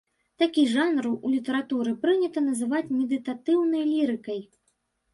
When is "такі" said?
0.43-0.63